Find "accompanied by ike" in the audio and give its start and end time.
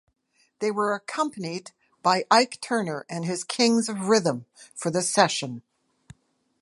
0.95-2.57